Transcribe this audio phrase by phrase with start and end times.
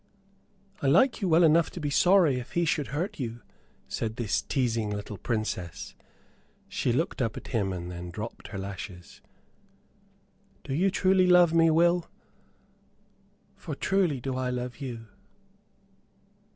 [0.81, 3.41] "I like you well enough to be sorry if he should hurt you,"
[3.87, 5.93] said this teasing little Princess.
[6.67, 9.21] She looked up at him, and then dropped her lashes.
[10.63, 12.09] "Do you truly love me, Will?
[13.55, 15.05] For truly do I love you."